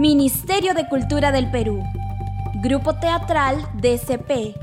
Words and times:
Ministerio 0.00 0.72
de 0.72 0.88
Cultura 0.88 1.30
del 1.30 1.50
Perú, 1.50 1.84
Grupo 2.62 2.94
Teatral 2.94 3.58
DCP 3.82 4.56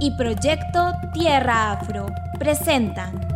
y 0.00 0.10
Proyecto 0.18 0.92
Tierra 1.14 1.72
Afro 1.72 2.04
presentan 2.38 3.26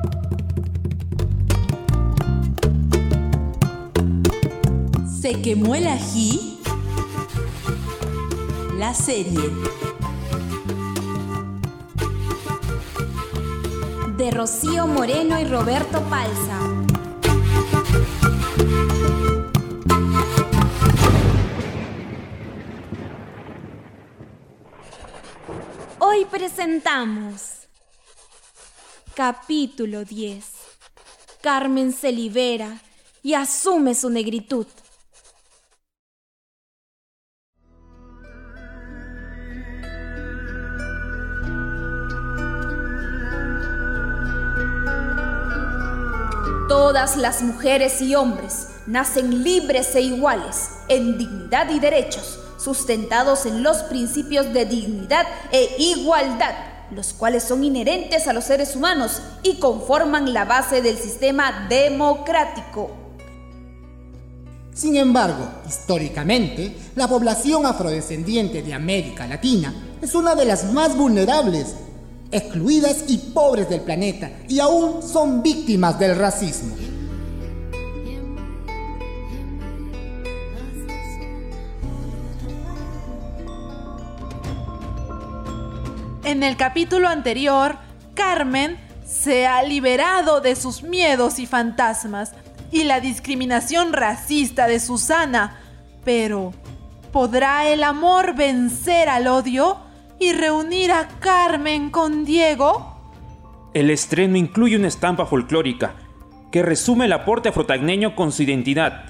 Se 5.18 5.40
quemó 5.40 5.74
el 5.74 5.86
ají, 5.86 6.60
la 8.76 8.92
serie. 8.92 9.40
de 14.18 14.30
Rocío 14.30 14.86
Moreno 14.86 15.40
y 15.40 15.46
Roberto 15.46 16.02
Palza. 16.02 16.69
Presentamos 26.30 27.66
capítulo 29.14 30.04
10. 30.04 30.44
Carmen 31.42 31.92
se 31.92 32.12
libera 32.12 32.80
y 33.22 33.34
asume 33.34 33.94
su 33.94 34.08
negritud. 34.10 34.66
Todas 46.68 47.16
las 47.16 47.42
mujeres 47.42 48.00
y 48.00 48.14
hombres 48.14 48.68
nacen 48.86 49.42
libres 49.42 49.94
e 49.96 50.02
iguales 50.02 50.70
en 50.88 51.18
dignidad 51.18 51.68
y 51.70 51.80
derechos, 51.80 52.39
sustentados 52.62 53.46
en 53.46 53.62
los 53.62 53.78
principios 53.84 54.52
de 54.52 54.66
dignidad 54.66 55.26
e 55.50 55.76
igualdad, 55.78 56.54
los 56.90 57.12
cuales 57.12 57.42
son 57.44 57.64
inherentes 57.64 58.26
a 58.26 58.32
los 58.32 58.44
seres 58.44 58.76
humanos 58.76 59.22
y 59.42 59.58
conforman 59.58 60.32
la 60.32 60.44
base 60.44 60.82
del 60.82 60.96
sistema 60.96 61.66
democrático. 61.68 62.90
Sin 64.74 64.96
embargo, 64.96 65.46
históricamente, 65.68 66.76
la 66.94 67.08
población 67.08 67.66
afrodescendiente 67.66 68.62
de 68.62 68.74
América 68.74 69.26
Latina 69.26 69.74
es 70.00 70.14
una 70.14 70.34
de 70.34 70.44
las 70.44 70.72
más 70.72 70.96
vulnerables 70.96 71.74
excluidas 72.30 73.04
y 73.08 73.18
pobres 73.18 73.68
del 73.68 73.80
planeta 73.80 74.30
y 74.48 74.60
aún 74.60 75.02
son 75.02 75.42
víctimas 75.42 75.98
del 75.98 76.16
racismo. 76.16 76.89
En 86.30 86.44
el 86.44 86.56
capítulo 86.56 87.08
anterior, 87.08 87.74
Carmen 88.14 88.78
se 89.04 89.48
ha 89.48 89.64
liberado 89.64 90.40
de 90.40 90.54
sus 90.54 90.84
miedos 90.84 91.40
y 91.40 91.46
fantasmas 91.46 92.34
y 92.70 92.84
la 92.84 93.00
discriminación 93.00 93.92
racista 93.92 94.68
de 94.68 94.78
Susana. 94.78 95.58
Pero, 96.04 96.52
¿podrá 97.10 97.68
el 97.68 97.82
amor 97.82 98.36
vencer 98.36 99.08
al 99.08 99.26
odio? 99.26 99.78
y 100.20 100.32
reunir 100.32 100.92
a 100.92 101.08
Carmen 101.18 101.90
con 101.90 102.24
Diego? 102.24 102.94
El 103.74 103.90
estreno 103.90 104.36
incluye 104.36 104.76
una 104.76 104.86
estampa 104.86 105.26
folclórica 105.26 105.96
que 106.52 106.62
resume 106.62 107.06
el 107.06 107.12
aporte 107.12 107.48
afrotagneño 107.48 108.14
con 108.14 108.30
su 108.30 108.44
identidad, 108.44 109.06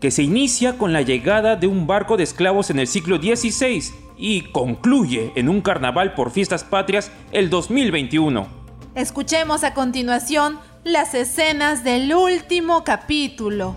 que 0.00 0.10
se 0.10 0.22
inicia 0.22 0.78
con 0.78 0.94
la 0.94 1.02
llegada 1.02 1.56
de 1.56 1.66
un 1.66 1.86
barco 1.86 2.16
de 2.16 2.22
esclavos 2.22 2.70
en 2.70 2.78
el 2.78 2.86
siglo 2.86 3.18
XVI 3.18 4.01
y 4.22 4.42
concluye 4.52 5.32
en 5.34 5.48
un 5.48 5.60
carnaval 5.60 6.14
por 6.14 6.30
fiestas 6.30 6.62
patrias 6.62 7.10
el 7.32 7.50
2021. 7.50 8.46
Escuchemos 8.94 9.64
a 9.64 9.74
continuación 9.74 10.60
las 10.84 11.14
escenas 11.14 11.82
del 11.82 12.14
último 12.14 12.84
capítulo. 12.84 13.74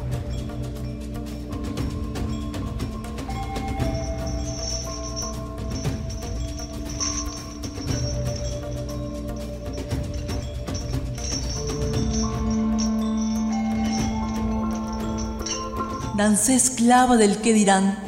Dancé 16.16 16.54
esclava 16.54 17.18
del 17.18 17.42
que 17.42 17.52
dirán. 17.52 18.05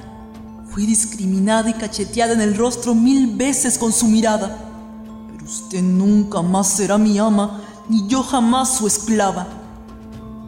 Fui 0.78 0.86
discriminada 0.86 1.72
y 1.72 1.74
cacheteada 1.74 2.34
en 2.34 2.42
el 2.42 2.56
rostro 2.56 2.94
mil 2.94 3.36
veces 3.36 3.80
con 3.80 3.92
su 3.92 4.06
mirada. 4.06 4.60
Pero 5.32 5.44
usted 5.44 5.82
nunca 5.82 6.44
más 6.44 6.68
será 6.68 7.00
mi 7.00 7.18
ama, 7.18 7.64
ni 7.90 8.08
yo 8.08 8.22
jamás 8.22 8.78
su 8.78 8.86
esclava. 8.86 9.48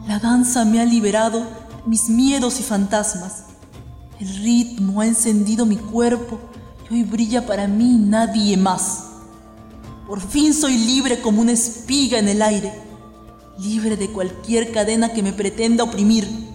La 0.06 0.20
danza 0.20 0.64
me 0.64 0.80
ha 0.80 0.84
liberado 0.84 1.44
mis 1.84 2.08
miedos 2.08 2.60
y 2.60 2.62
fantasmas. 2.62 3.46
El 4.20 4.28
ritmo 4.36 5.00
ha 5.00 5.06
encendido 5.06 5.66
mi 5.66 5.74
cuerpo 5.74 6.38
y 6.88 6.94
hoy 6.94 7.02
brilla 7.02 7.44
para 7.44 7.66
mí 7.66 7.94
nadie 7.98 8.56
más. 8.56 9.06
Por 10.06 10.20
fin 10.20 10.54
soy 10.54 10.78
libre 10.78 11.20
como 11.20 11.42
una 11.42 11.50
espiga 11.50 12.20
en 12.20 12.28
el 12.28 12.40
aire, 12.40 12.72
libre 13.58 13.96
de 13.96 14.12
cualquier 14.12 14.70
cadena 14.70 15.12
que 15.12 15.24
me 15.24 15.32
pretenda 15.32 15.82
oprimir 15.82 16.49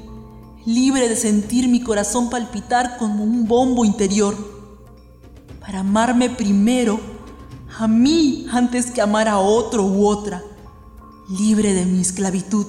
libre 0.66 1.08
de 1.08 1.16
sentir 1.16 1.68
mi 1.68 1.82
corazón 1.82 2.30
palpitar 2.30 2.98
como 2.98 3.24
un 3.24 3.48
bombo 3.48 3.86
interior, 3.86 4.36
para 5.60 5.80
amarme 5.80 6.30
primero, 6.30 7.00
a 7.78 7.88
mí 7.88 8.48
antes 8.52 8.92
que 8.92 9.02
amar 9.02 9.28
a 9.28 9.40
otro 9.40 9.84
u 9.84 10.08
otra, 10.08 10.44
libre 11.30 11.74
de 11.74 11.86
mi 11.86 12.02
esclavitud, 12.02 12.66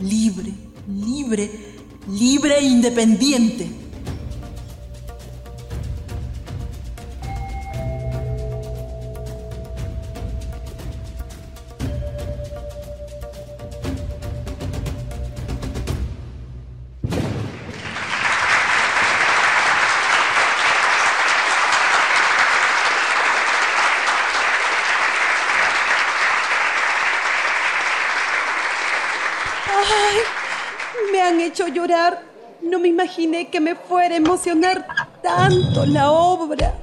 libre, 0.00 0.52
libre, 0.88 1.76
libre 2.08 2.58
e 2.58 2.64
independiente. 2.64 3.81
Hecho 31.52 31.68
llorar. 31.68 32.22
No 32.62 32.78
me 32.78 32.88
imaginé 32.88 33.50
que 33.50 33.60
me 33.60 33.74
fuera 33.74 34.14
a 34.14 34.18
emocionar 34.18 34.86
tanto 35.22 35.84
la 35.84 36.10
obra. 36.10 36.74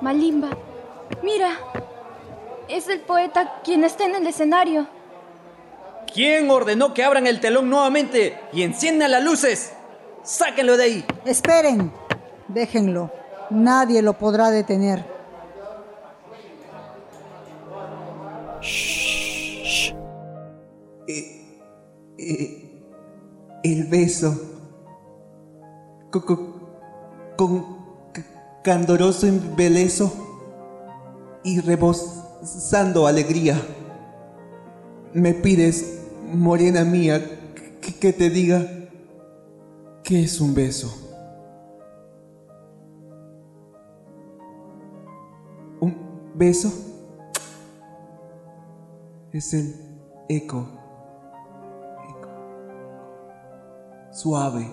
Malimba, 0.00 0.50
mira, 1.22 1.58
es 2.68 2.88
el 2.88 3.00
poeta 3.00 3.60
quien 3.64 3.82
está 3.84 4.04
en 4.04 4.16
el 4.16 4.26
escenario. 4.26 4.86
¿Quién 6.12 6.48
ordenó 6.50 6.94
que 6.94 7.02
abran 7.02 7.26
el 7.26 7.40
telón 7.40 7.68
nuevamente 7.68 8.38
y 8.52 8.62
enciendan 8.62 9.10
las 9.10 9.24
luces? 9.24 9.72
¡Sáquenlo 10.22 10.76
de 10.76 10.84
ahí! 10.84 11.04
Esperen, 11.24 11.92
déjenlo. 12.48 13.10
Nadie 13.50 14.00
lo 14.02 14.12
podrá 14.14 14.50
detener. 14.50 15.04
Shh. 18.60 19.05
Eh, 22.18 22.66
el 23.62 23.84
beso 23.84 24.34
con, 27.36 27.76
candoroso 28.62 29.26
embeleso 29.26 30.12
y 31.44 31.60
rebosando 31.60 33.06
alegría. 33.06 33.60
Me 35.12 35.34
pides, 35.34 36.00
morena 36.32 36.84
mía, 36.84 37.20
que 38.00 38.12
te 38.12 38.30
diga 38.30 38.66
que 40.02 40.22
es 40.22 40.40
un 40.40 40.54
beso. 40.54 40.94
Un 45.80 45.96
beso 46.34 46.72
es 49.32 49.52
el 49.52 49.74
eco 50.28 50.85
suave 54.16 54.66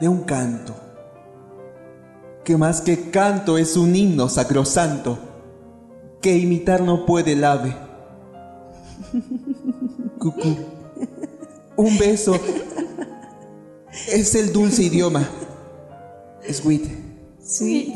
de 0.00 0.08
un 0.08 0.22
canto, 0.24 0.74
que 2.44 2.56
más 2.56 2.80
que 2.80 3.10
canto 3.10 3.58
es 3.58 3.76
un 3.76 3.94
himno 3.94 4.28
sacrosanto, 4.28 5.18
que 6.20 6.36
imitar 6.36 6.80
no 6.80 7.06
puede 7.06 7.34
el 7.34 7.44
ave. 7.44 7.76
Cucú. 10.18 10.56
Un 11.76 11.96
beso 11.96 12.34
Es 14.08 14.34
el 14.34 14.52
dulce 14.52 14.82
idioma. 14.82 15.28
Sweet. 16.50 16.88
Sí. 17.40 17.94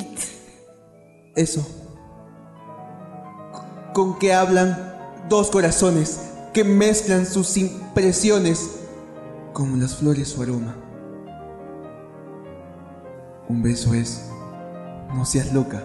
Eso. 1.35 1.67
Con 3.93 4.21
que 4.21 4.33
hablan 4.33 4.95
dos 5.29 5.51
corazones 5.51 6.21
que 6.53 6.63
mezclan 6.63 7.27
sus 7.27 7.57
impresiones 7.57 8.82
como 9.53 9.77
las 9.77 9.97
flores 9.97 10.29
su 10.29 10.43
aroma. 10.43 10.75
Un 13.49 13.63
beso 13.63 13.95
es, 13.95 14.31
no 15.15 15.25
seas 15.25 15.53
loca. 15.53 15.83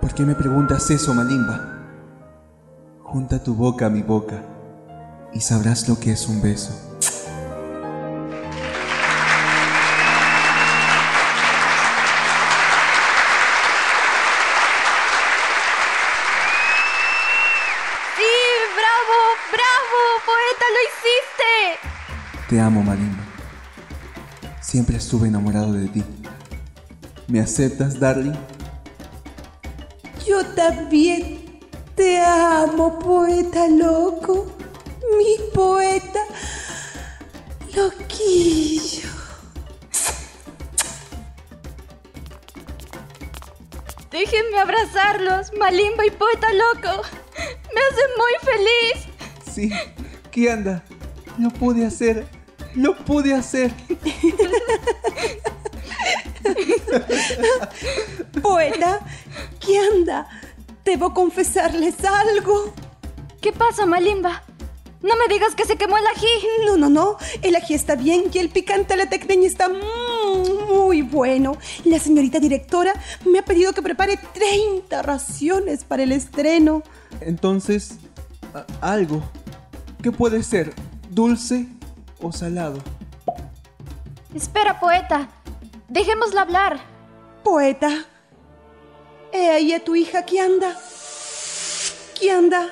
¿Por 0.00 0.14
qué 0.14 0.24
me 0.24 0.34
preguntas 0.34 0.90
eso, 0.90 1.12
Malimba? 1.14 1.72
Junta 3.02 3.42
tu 3.42 3.54
boca 3.54 3.86
a 3.86 3.90
mi 3.90 4.02
boca 4.02 4.42
y 5.32 5.40
sabrás 5.40 5.88
lo 5.88 5.98
que 5.98 6.12
es 6.12 6.28
un 6.28 6.40
beso. 6.40 6.85
Te 22.48 22.60
amo, 22.60 22.82
Malimba. 22.82 23.24
Siempre 24.60 24.96
estuve 24.96 25.26
enamorado 25.26 25.72
de 25.72 25.88
ti. 25.88 26.04
¿Me 27.26 27.40
aceptas, 27.40 27.98
darling? 27.98 28.34
Yo 30.26 30.44
también 30.54 31.60
te 31.96 32.20
amo, 32.20 32.98
poeta 33.00 33.66
loco. 33.68 34.46
Mi 35.18 35.50
poeta 35.52 36.20
loquillo. 37.74 39.08
Déjenme 44.10 44.58
abrazarlos, 44.60 45.52
Malimba 45.58 46.06
y 46.06 46.10
Poeta 46.10 46.46
Loco. 46.52 47.02
Me 47.74 47.80
hacen 47.82 48.10
muy 48.16 48.32
feliz. 48.40 49.08
Sí. 49.52 49.70
¿Qué 50.30 50.50
anda? 50.50 50.82
Lo 51.38 51.50
pude 51.50 51.84
hacer. 51.84 52.35
Lo 52.76 52.94
pude 52.94 53.34
hacer. 53.34 53.72
Poeta, 58.42 59.00
¿qué 59.58 59.78
anda? 59.78 60.28
Debo 60.84 61.14
confesarles 61.14 61.96
algo. 62.04 62.74
¿Qué 63.40 63.52
pasa, 63.52 63.86
Malimba? 63.86 64.42
No 65.02 65.14
me 65.16 65.32
digas 65.32 65.54
que 65.54 65.64
se 65.64 65.76
quemó 65.76 65.96
el 65.96 66.06
ají. 66.06 66.26
No, 66.66 66.76
no, 66.76 66.90
no. 66.90 67.16
El 67.40 67.56
ají 67.56 67.72
está 67.74 67.96
bien 67.96 68.24
y 68.32 68.38
el 68.38 68.50
picante 68.50 68.92
a 68.92 68.96
la 68.98 69.08
tecneña 69.08 69.46
está 69.46 69.70
muy 69.70 71.00
bueno. 71.00 71.56
La 71.84 71.98
señorita 71.98 72.40
directora 72.40 72.92
me 73.24 73.38
ha 73.38 73.44
pedido 73.44 73.72
que 73.72 73.80
prepare 73.82 74.18
30 74.34 75.00
raciones 75.00 75.84
para 75.84 76.02
el 76.02 76.12
estreno. 76.12 76.82
Entonces, 77.20 77.98
algo. 78.82 79.22
¿Qué 80.02 80.12
puede 80.12 80.42
ser? 80.42 80.74
¿Dulce 81.10 81.66
o 82.20 82.32
salado? 82.32 82.78
Espera, 84.34 84.78
poeta. 84.78 85.28
Dejémosla 85.88 86.42
hablar. 86.42 86.80
Poeta, 87.42 88.04
he 89.32 89.48
ahí 89.50 89.72
a 89.72 89.84
tu 89.84 89.94
hija 89.94 90.24
que 90.24 90.40
anda. 90.40 90.76
¿Qué 92.18 92.30
anda? 92.30 92.70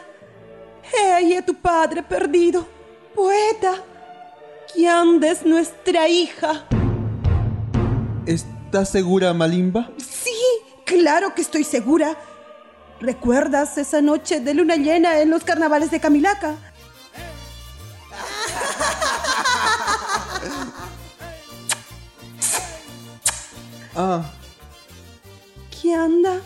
He 0.93 1.12
ahí 1.12 1.35
a 1.35 1.44
tu 1.44 1.55
padre 1.55 2.02
perdido. 2.02 2.67
Poeta, 3.14 3.76
que 4.75 4.88
anda 4.88 5.31
es 5.31 5.44
nuestra 5.47 6.08
hija. 6.08 6.67
¿Estás 8.26 8.88
segura, 8.90 9.32
Malimba? 9.32 9.90
Sí, 9.99 10.35
claro 10.85 11.35
que 11.35 11.43
estoy 11.43 11.62
segura. 11.62 12.17
¿Recuerdas 13.00 13.79
esa 13.79 14.00
noche 14.00 14.40
de 14.40 14.55
luna 14.55 14.76
llena 14.76 15.20
en 15.20 15.31
los 15.31 15.44
carnavales 15.44 15.90
de 15.90 16.00
Camilaca? 16.00 16.56
Ah, 23.96 24.25
¿Qué 25.70 25.94
anda? 25.94 26.41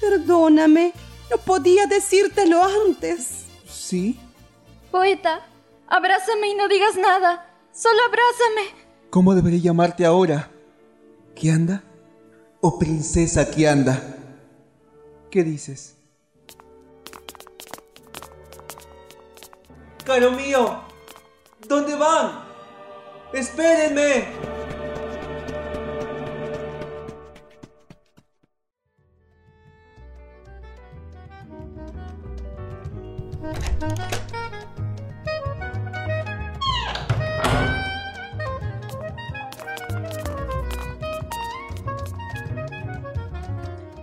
Perdóname, 0.00 0.92
no 1.30 1.38
podía 1.38 1.86
decírtelo 1.86 2.62
antes. 2.86 3.44
¿sí? 3.66 4.18
Poeta, 4.90 5.40
abrázame 5.88 6.48
y 6.48 6.54
no 6.54 6.68
digas 6.68 6.96
nada. 6.96 7.48
Solo 7.72 7.98
abrázame. 8.06 8.82
¿Cómo 9.10 9.34
debería 9.34 9.60
llamarte 9.60 10.04
ahora? 10.04 10.50
¿Kianda? 11.34 11.82
¿O 12.60 12.78
princesa 12.78 13.50
Kianda? 13.50 14.00
¿Qué 15.30 15.42
dices? 15.44 15.96
¡Caro 20.04 20.32
mío! 20.32 20.80
¿Dónde 21.66 21.94
van? 21.96 22.44
¡Espérenme! 23.32 24.26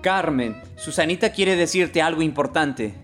Carmen, 0.09 0.59
Susanita 0.75 1.31
quiere 1.31 1.55
decirte 1.55 2.01
algo 2.01 2.23
importante. 2.23 2.95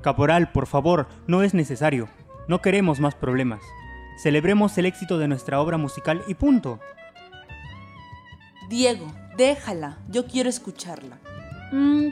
Caporal, 0.00 0.52
por 0.52 0.68
favor, 0.68 1.08
no 1.26 1.42
es 1.42 1.54
necesario. 1.54 2.08
No 2.46 2.62
queremos 2.62 3.00
más 3.00 3.16
problemas. 3.16 3.60
Celebremos 4.22 4.78
el 4.78 4.86
éxito 4.86 5.18
de 5.18 5.26
nuestra 5.26 5.60
obra 5.60 5.78
musical 5.78 6.22
y 6.28 6.34
punto. 6.34 6.78
Diego, 8.68 9.12
déjala. 9.36 9.98
Yo 10.06 10.28
quiero 10.28 10.48
escucharla. 10.48 11.18
Mm, 11.72 12.10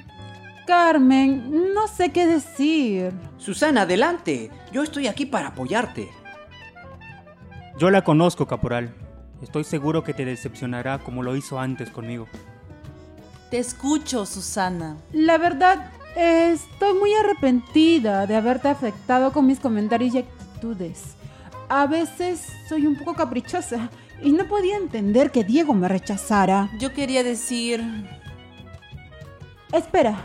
Carmen, 0.67 1.73
no 1.73 1.87
sé 1.87 2.11
qué 2.11 2.27
decir. 2.27 3.13
Susana, 3.39 3.83
adelante. 3.83 4.51
Yo 4.73 4.83
estoy 4.83 5.07
aquí 5.07 5.27
para 5.27 5.51
apoyarte. 5.51 6.09
Yo 7.79 7.89
la 7.93 8.03
conozco, 8.03 8.49
Caporal. 8.49 8.93
Estoy 9.41 9.63
seguro 9.63 10.03
que 10.03 10.13
te 10.13 10.25
decepcionará 10.25 10.99
como 10.99 11.23
lo 11.23 11.37
hizo 11.37 11.61
antes 11.61 11.91
conmigo. 11.91 12.27
Te 13.51 13.59
escucho, 13.59 14.27
Susana. 14.27 14.97
La 15.13 15.37
verdad, 15.37 15.91
eh, 16.15 16.53
estoy 16.53 16.97
muy 16.97 17.13
arrepentida 17.15 18.25
de 18.29 18.37
haberte 18.37 18.69
afectado 18.69 19.33
con 19.33 19.45
mis 19.47 19.59
comentarios 19.59 20.15
y 20.15 20.19
actitudes. 20.19 21.17
A 21.69 21.89
veces 21.89 22.47
soy 22.69 22.87
un 22.87 22.97
poco 22.97 23.15
caprichosa 23.15 23.91
y 24.23 24.31
no 24.31 24.47
podía 24.47 24.77
entender 24.77 25.33
que 25.33 25.43
Diego 25.43 25.75
me 25.75 25.89
rechazara. 25.89 26.71
Yo 26.79 26.93
quería 26.93 27.25
decir... 27.25 27.83
Espera, 29.73 30.17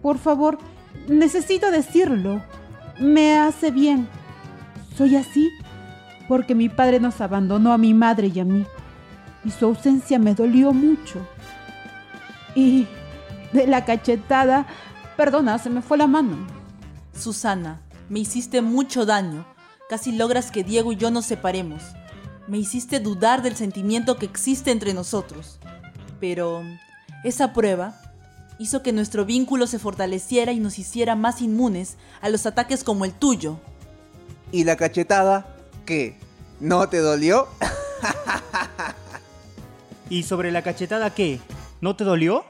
por 0.00 0.16
favor, 0.18 0.58
necesito 1.06 1.70
decirlo. 1.70 2.42
Me 2.98 3.38
hace 3.38 3.70
bien. 3.70 4.08
Soy 4.96 5.16
así 5.16 5.50
porque 6.28 6.54
mi 6.54 6.70
padre 6.70 6.98
nos 6.98 7.20
abandonó 7.20 7.74
a 7.74 7.78
mi 7.78 7.92
madre 7.92 8.30
y 8.34 8.40
a 8.40 8.44
mí. 8.44 8.64
Y 9.44 9.50
su 9.50 9.66
ausencia 9.66 10.18
me 10.18 10.34
dolió 10.34 10.72
mucho. 10.72 11.26
Y 12.54 12.86
de 13.52 13.66
la 13.66 13.84
cachetada, 13.84 14.66
perdona, 15.16 15.58
se 15.58 15.70
me 15.70 15.82
fue 15.82 15.98
la 15.98 16.06
mano. 16.06 16.46
Susana, 17.18 17.80
me 18.08 18.20
hiciste 18.20 18.62
mucho 18.62 19.06
daño. 19.06 19.46
Casi 19.88 20.12
logras 20.12 20.50
que 20.50 20.64
Diego 20.64 20.92
y 20.92 20.96
yo 20.96 21.10
nos 21.10 21.26
separemos. 21.26 21.82
Me 22.46 22.58
hiciste 22.58 23.00
dudar 23.00 23.42
del 23.42 23.56
sentimiento 23.56 24.18
que 24.18 24.26
existe 24.26 24.70
entre 24.70 24.94
nosotros. 24.94 25.58
Pero 26.20 26.62
esa 27.24 27.52
prueba 27.52 28.00
hizo 28.58 28.82
que 28.82 28.92
nuestro 28.92 29.24
vínculo 29.24 29.66
se 29.66 29.78
fortaleciera 29.78 30.52
y 30.52 30.60
nos 30.60 30.78
hiciera 30.78 31.14
más 31.14 31.40
inmunes 31.40 31.96
a 32.20 32.28
los 32.28 32.46
ataques 32.46 32.84
como 32.84 33.04
el 33.04 33.12
tuyo. 33.12 33.58
¿Y 34.52 34.64
la 34.64 34.76
cachetada? 34.76 35.56
¿Qué? 35.84 36.18
¿No 36.60 36.88
te 36.88 36.98
dolió? 36.98 37.48
¿Y 40.10 40.24
sobre 40.24 40.50
la 40.50 40.62
cachetada 40.62 41.14
qué? 41.14 41.40
¿No 41.80 41.96
te 41.96 42.04
dolió? 42.04 42.44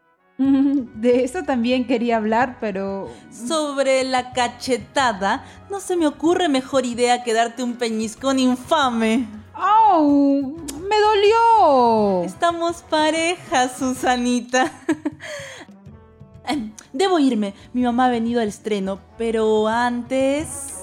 De 0.38 1.24
eso 1.24 1.42
también 1.42 1.86
quería 1.86 2.16
hablar, 2.16 2.58
pero... 2.60 3.08
Sobre 3.30 4.04
la 4.04 4.32
cachetada, 4.32 5.44
no 5.70 5.80
se 5.80 5.96
me 5.96 6.06
ocurre 6.06 6.48
mejor 6.48 6.86
idea 6.86 7.24
que 7.24 7.34
darte 7.34 7.62
un 7.62 7.74
peñiscón 7.74 8.38
infame. 8.38 9.26
¡Au! 9.54 10.56
¡Me 10.88 10.96
dolió! 11.00 12.22
Estamos 12.24 12.82
parejas, 12.82 13.78
Susanita. 13.78 14.72
Debo 16.92 17.18
irme. 17.18 17.54
Mi 17.72 17.82
mamá 17.82 18.06
ha 18.06 18.10
venido 18.10 18.40
al 18.40 18.48
estreno, 18.48 19.00
pero 19.18 19.66
antes... 19.66 20.74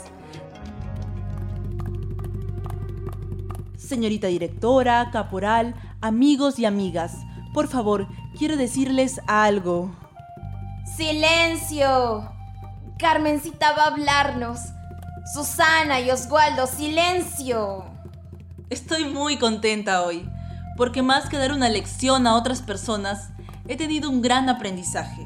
Señorita 3.77 4.27
directora, 4.27 5.09
caporal, 5.11 5.75
amigos 6.01 6.57
y 6.57 6.65
amigas, 6.65 7.17
por 7.55 7.69
favor, 7.69 8.09
quiero 8.37 8.57
decirles 8.57 9.21
algo. 9.27 9.95
¡Silencio! 10.97 12.29
Carmencita 12.99 13.71
va 13.71 13.83
a 13.83 13.87
hablarnos. 13.87 14.59
Susana 15.33 16.01
y 16.01 16.11
Oswaldo, 16.11 16.67
silencio. 16.67 17.85
Estoy 18.69 19.05
muy 19.05 19.37
contenta 19.37 20.01
hoy, 20.01 20.29
porque 20.75 21.01
más 21.01 21.29
que 21.29 21.37
dar 21.37 21.53
una 21.53 21.69
lección 21.69 22.27
a 22.27 22.35
otras 22.35 22.61
personas, 22.61 23.29
he 23.69 23.77
tenido 23.77 24.09
un 24.09 24.21
gran 24.21 24.49
aprendizaje. 24.49 25.25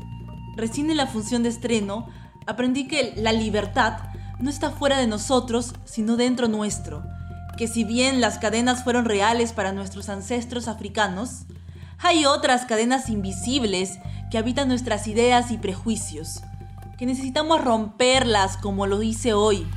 Recién 0.55 0.91
en 0.91 0.97
la 0.97 1.07
función 1.07 1.41
de 1.41 1.49
estreno, 1.49 2.09
aprendí 2.45 2.87
que 2.87 3.15
la 3.17 3.31
libertad 3.31 4.01
no 4.37 4.51
está 4.51 4.69
fuera 4.69 4.99
de 4.99 5.07
nosotros, 5.07 5.73
sino 5.83 6.15
dentro 6.15 6.47
nuestro. 6.47 7.03
Que 7.57 7.67
si 7.67 7.83
bien 7.83 8.21
las 8.21 8.37
cadenas 8.37 8.83
fueron 8.83 9.05
reales 9.05 9.51
para 9.51 9.71
nuestros 9.71 10.09
ancestros 10.09 10.67
africanos, 10.67 11.47
hay 12.01 12.25
otras 12.25 12.65
cadenas 12.65 13.09
invisibles 13.09 13.99
que 14.31 14.37
habitan 14.37 14.67
nuestras 14.67 15.07
ideas 15.07 15.51
y 15.51 15.57
prejuicios, 15.57 16.41
que 16.97 17.05
necesitamos 17.05 17.63
romperlas 17.63 18.57
como 18.57 18.87
lo 18.87 19.03
hice 19.03 19.33
hoy. 19.33 19.67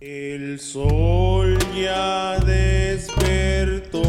El 0.00 0.60
sol 0.60 1.58
ya 1.74 2.38
despertó. 2.40 4.02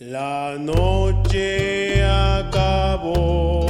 La 0.00 0.56
noche 0.56 2.04
acabó, 2.04 3.66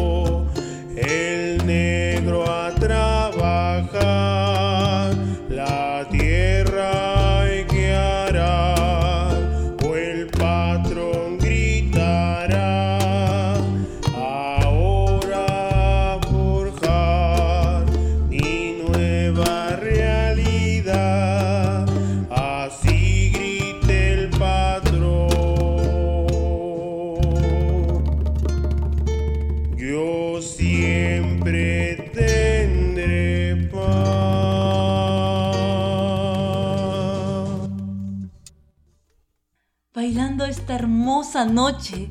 noche, 41.45 42.11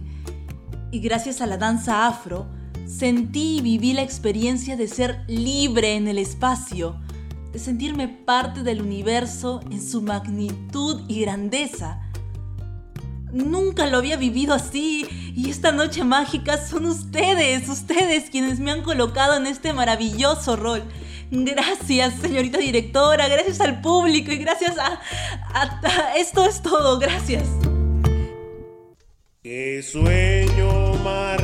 y 0.92 1.00
gracias 1.00 1.42
a 1.42 1.48
la 1.48 1.58
danza 1.58 2.08
afro, 2.08 2.48
sentí 2.86 3.58
y 3.58 3.62
viví 3.62 3.94
la 3.94 4.02
experiencia 4.02 4.78
de 4.78 4.88
ser 4.88 5.24
libre 5.28 5.96
en 5.96 6.08
el 6.08 6.18
espacio, 6.18 6.96
de 7.52 7.60
sentirme 7.60 8.08
parte 8.08 8.64
del 8.64 8.82
universo 8.82 9.62
en 9.70 9.82
su 9.86 10.02
magnitud 10.02 11.02
y 11.08 11.22
grandeza. 11.22 12.02
Nunca 13.34 13.88
lo 13.88 13.98
había 13.98 14.16
vivido 14.16 14.54
así 14.54 15.06
y 15.36 15.50
esta 15.50 15.74
noche 15.74 16.04
mágica 16.06 16.58
son 16.66 16.86
ustedes, 16.86 17.68
ustedes 17.68 18.30
quienes 18.30 18.60
me 18.60 18.72
han 18.72 18.84
colocado 18.84 19.36
en 19.36 19.48
este 19.48 19.74
maravilloso 19.74 20.56
rol. 20.56 20.84
Gracias, 21.30 22.14
señorita 22.22 22.58
directora, 22.58 23.28
gracias 23.28 23.60
al 23.60 23.82
público 23.82 24.32
y 24.32 24.38
gracias 24.38 24.78
a- 24.78 25.02
esto 26.16 26.46
es 26.46 26.62
todo, 26.62 27.00
gracias. 27.00 27.44
Qué 29.48 29.82
sueño 29.82 30.96
más 31.06 31.40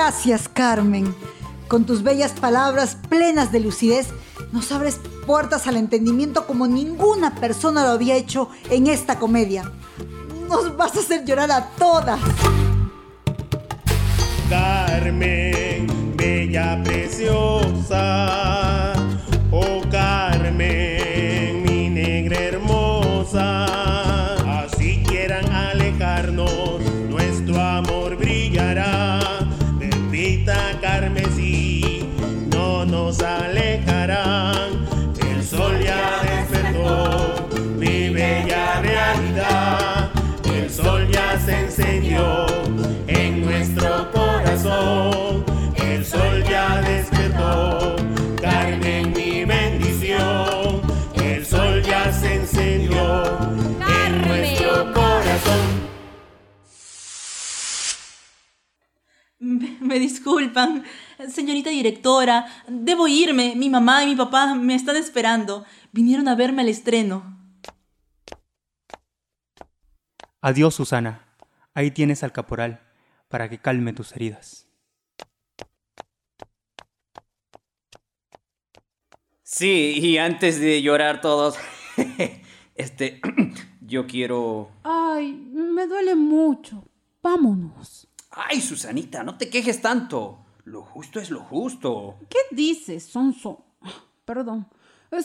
Gracias, 0.00 0.48
Carmen. 0.48 1.12
Con 1.66 1.84
tus 1.84 2.04
bellas 2.04 2.30
palabras 2.30 2.96
plenas 3.08 3.50
de 3.50 3.58
lucidez, 3.58 4.06
nos 4.52 4.70
abres 4.70 5.00
puertas 5.26 5.66
al 5.66 5.76
entendimiento 5.76 6.46
como 6.46 6.68
ninguna 6.68 7.34
persona 7.34 7.82
lo 7.82 7.90
había 7.90 8.14
hecho 8.14 8.48
en 8.70 8.86
esta 8.86 9.18
comedia. 9.18 9.72
Nos 10.48 10.76
vas 10.76 10.94
a 10.96 11.00
hacer 11.00 11.24
llorar 11.24 11.50
a 11.50 11.70
todas. 11.70 12.20
Carmen, 14.48 16.14
bella 16.16 16.80
preciosa, 16.84 17.96
corazón. 44.68 45.44
El 45.76 46.04
sol 46.04 46.44
ya 46.44 46.80
despertó, 46.82 47.96
Carmen, 48.40 49.12
mi 49.12 49.44
bendición. 49.44 50.82
El 51.14 51.44
sol 51.44 51.82
ya 51.82 52.12
se 52.12 52.34
encendió 52.34 53.24
en 53.80 54.28
nuestro 54.28 54.92
corazón. 54.92 55.88
Me, 59.40 59.78
me 59.80 59.98
disculpan, 59.98 60.84
señorita 61.28 61.70
directora, 61.70 62.46
debo 62.66 63.08
irme. 63.08 63.54
Mi 63.56 63.70
mamá 63.70 64.02
y 64.02 64.08
mi 64.08 64.16
papá 64.16 64.54
me 64.54 64.74
están 64.74 64.96
esperando. 64.96 65.64
Vinieron 65.92 66.28
a 66.28 66.34
verme 66.34 66.62
al 66.62 66.68
estreno. 66.68 67.36
Adiós, 70.40 70.74
Susana. 70.74 71.24
Ahí 71.74 71.90
tienes 71.90 72.22
al 72.22 72.32
caporal 72.32 72.87
para 73.28 73.48
que 73.48 73.58
calme 73.58 73.92
tus 73.92 74.12
heridas. 74.12 74.66
Sí, 79.42 79.98
y 79.98 80.18
antes 80.18 80.60
de 80.60 80.82
llorar 80.82 81.20
todos, 81.20 81.56
este, 82.74 83.20
yo 83.80 84.06
quiero... 84.06 84.70
Ay, 84.82 85.32
me 85.32 85.86
duele 85.86 86.14
mucho. 86.14 86.84
Vámonos. 87.22 88.08
Ay, 88.30 88.60
Susanita, 88.60 89.24
no 89.24 89.38
te 89.38 89.48
quejes 89.48 89.80
tanto. 89.80 90.44
Lo 90.64 90.82
justo 90.82 91.18
es 91.18 91.30
lo 91.30 91.40
justo. 91.40 92.18
¿Qué 92.28 92.54
dices, 92.54 93.04
Sonso? 93.04 93.64
Perdón. 94.26 94.68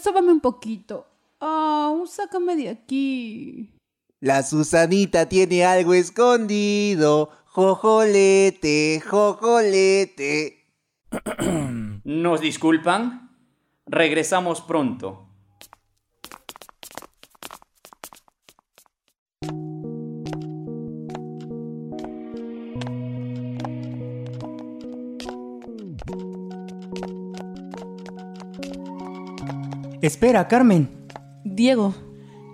Sóbame 0.02 0.32
un 0.32 0.40
poquito. 0.40 1.06
Ah, 1.42 1.94
sácame 2.08 2.56
de 2.56 2.70
aquí. 2.70 3.74
La 4.22 4.42
Susanita 4.42 5.28
tiene 5.28 5.66
algo 5.66 5.94
escondido. 5.94 7.30
Jojolete, 7.56 9.00
jojolete. 9.08 10.74
¿Nos 12.04 12.42
disculpan? 12.42 13.30
Regresamos 13.86 14.60
pronto. 14.62 15.30
Espera, 30.02 30.48
Carmen. 30.48 30.90
Diego. 31.44 31.94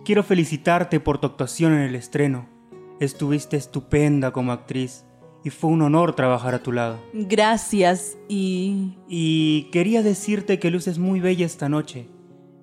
Quiero 0.03 0.23
felicitarte 0.23 0.99
por 0.99 1.21
tu 1.21 1.27
actuación 1.27 1.71
en 1.71 1.83
el 1.83 1.95
estreno. 1.95 2.58
Estuviste 2.99 3.57
estupenda 3.57 4.31
como 4.31 4.51
actriz 4.51 5.05
y 5.43 5.49
fue 5.49 5.69
un 5.69 5.81
honor 5.81 6.15
trabajar 6.15 6.53
a 6.53 6.63
tu 6.63 6.71
lado. 6.71 6.99
Gracias 7.13 8.17
y... 8.27 8.97
Y 9.07 9.69
quería 9.71 10.03
decirte 10.03 10.59
que 10.59 10.71
luces 10.71 10.99
muy 10.99 11.19
bella 11.19 11.45
esta 11.45 11.69
noche. 11.69 12.07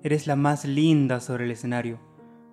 Eres 0.03 0.27
la 0.27 0.35
más 0.35 0.65
linda 0.65 1.19
sobre 1.19 1.45
el 1.45 1.51
escenario. 1.51 1.99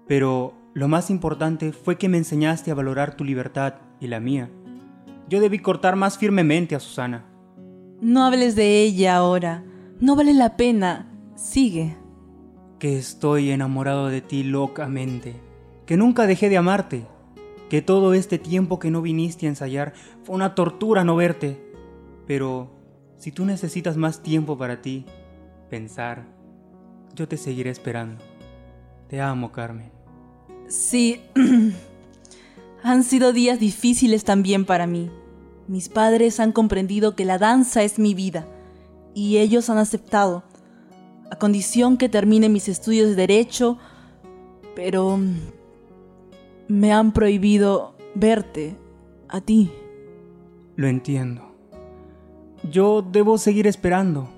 Pero 0.09 0.55
lo 0.73 0.89
más 0.89 1.11
importante 1.11 1.73
fue 1.73 1.99
que 1.99 2.09
me 2.09 2.19
enseñaste 2.19 2.71
a 2.71 2.75
valorar 2.75 3.17
tu 3.17 3.25
libertad 3.25 3.75
y 4.01 4.07
la 4.07 4.21
mía. 4.21 4.51
Yo 5.29 5.41
debí 5.41 5.59
cortar 5.59 5.97
más 5.97 6.19
firmemente 6.19 6.75
a 6.75 6.81
Susana. 6.81 7.27
No 8.01 8.25
hables 8.25 8.57
de 8.57 8.83
ella 8.83 9.17
ahora. 9.17 9.65
No 10.01 10.17
vale 10.17 10.35
la 10.35 10.57
pena. 10.57 11.11
Sigue 11.37 11.97
que 12.85 12.99
estoy 12.99 13.51
enamorado 13.51 14.09
de 14.09 14.21
ti 14.21 14.43
locamente, 14.43 15.37
que 15.87 15.97
nunca 15.97 16.27
dejé 16.27 16.51
de 16.51 16.59
amarte, 16.59 17.07
que 17.69 17.83
todo 17.83 18.15
este 18.15 18.39
tiempo 18.39 18.79
que 18.79 18.91
no 18.91 19.03
viniste 19.03 19.47
a 19.47 19.51
ensayar 19.51 19.95
fue 20.23 20.37
una 20.37 20.55
tortura 20.55 21.05
no 21.05 21.17
verte. 21.17 21.61
Pero 22.27 22.71
si 23.17 23.33
tú 23.33 23.45
necesitas 23.45 23.97
más 23.97 24.23
tiempo 24.23 24.57
para 24.59 24.83
ti, 24.83 25.07
pensar, 25.71 26.27
yo 27.15 27.29
te 27.29 27.37
seguiré 27.37 27.71
esperando. 27.71 28.23
Te 29.09 29.21
amo, 29.21 29.53
Carmen. 29.53 29.91
Sí, 30.69 31.21
han 32.83 33.03
sido 33.03 33.33
días 33.33 33.61
difíciles 33.61 34.25
también 34.25 34.65
para 34.65 34.87
mí. 34.87 35.11
Mis 35.67 35.89
padres 35.89 36.41
han 36.41 36.53
comprendido 36.53 37.15
que 37.17 37.25
la 37.25 37.39
danza 37.39 37.83
es 37.83 37.99
mi 37.99 38.15
vida 38.15 38.47
y 39.15 39.39
ellos 39.39 39.71
han 39.71 39.79
aceptado 39.79 40.45
a 41.31 41.37
condición 41.37 41.97
que 41.97 42.09
termine 42.09 42.49
mis 42.49 42.69
estudios 42.69 43.09
de 43.09 43.15
derecho, 43.15 43.79
pero 44.75 45.19
me 46.69 46.93
han 46.93 47.13
prohibido 47.13 47.95
verte 48.15 48.77
a 49.29 49.41
ti. 49.41 49.71
Lo 50.77 50.89
entiendo. 50.89 51.43
Yo 52.71 53.03
debo 53.03 53.39
seguir 53.39 53.67
esperando. 53.67 54.29